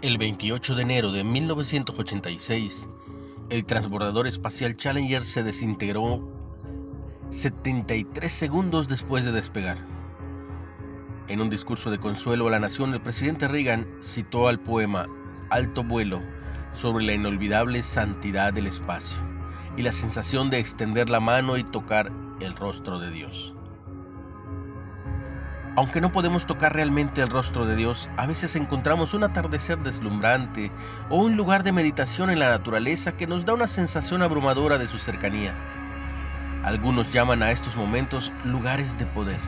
[0.00, 2.88] El 28 de enero de 1986,
[3.50, 6.22] el transbordador espacial Challenger se desintegró
[7.32, 9.76] 73 segundos después de despegar.
[11.26, 15.08] En un discurso de consuelo a la nación, el presidente Reagan citó al poema
[15.50, 16.22] Alto Vuelo
[16.72, 19.18] sobre la inolvidable santidad del espacio
[19.76, 23.52] y la sensación de extender la mano y tocar el rostro de Dios.
[25.78, 30.72] Aunque no podemos tocar realmente el rostro de Dios, a veces encontramos un atardecer deslumbrante
[31.08, 34.88] o un lugar de meditación en la naturaleza que nos da una sensación abrumadora de
[34.88, 35.54] su cercanía.
[36.64, 39.38] Algunos llaman a estos momentos lugares de poder.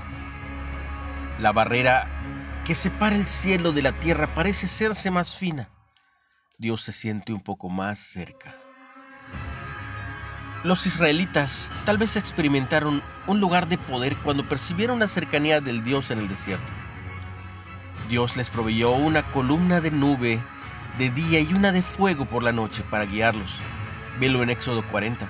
[1.41, 2.07] La barrera
[2.65, 5.69] que separa el cielo de la tierra parece hacerse más fina.
[6.59, 8.55] Dios se siente un poco más cerca.
[10.63, 16.11] Los israelitas tal vez experimentaron un lugar de poder cuando percibieron la cercanía del Dios
[16.11, 16.73] en el desierto.
[18.09, 20.41] Dios les proveyó una columna de nube
[20.99, 23.57] de día y una de fuego por la noche para guiarlos.
[24.19, 25.29] Velo en Éxodo 40.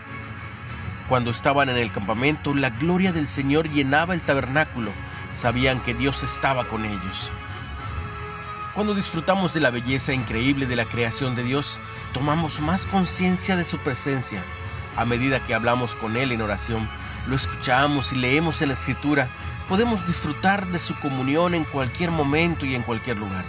[1.11, 4.91] Cuando estaban en el campamento, la gloria del Señor llenaba el tabernáculo.
[5.35, 7.31] Sabían que Dios estaba con ellos.
[8.75, 11.79] Cuando disfrutamos de la belleza increíble de la creación de Dios,
[12.15, 14.43] tomamos más conciencia de su presencia
[14.97, 16.89] a medida que hablamos con Él en oración,
[17.27, 19.29] lo escuchamos y leemos en la Escritura,
[19.69, 23.45] podemos disfrutar de su comunión en cualquier momento y en cualquier lugar.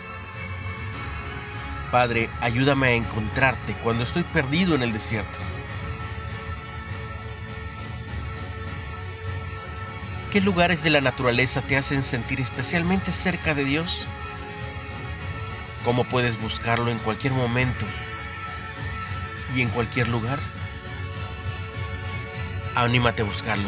[1.91, 5.39] Padre, ayúdame a encontrarte cuando estoy perdido en el desierto.
[10.31, 14.07] ¿Qué lugares de la naturaleza te hacen sentir especialmente cerca de Dios?
[15.83, 17.85] ¿Cómo puedes buscarlo en cualquier momento
[19.53, 20.39] y en cualquier lugar?
[22.75, 23.67] Anímate a buscarlo.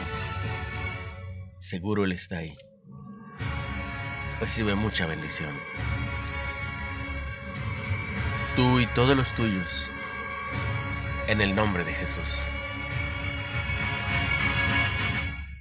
[1.60, 2.58] Seguro Él está ahí.
[4.40, 5.52] Recibe mucha bendición.
[8.56, 9.90] Tú y todos los tuyos.
[11.28, 12.46] En el nombre de Jesús.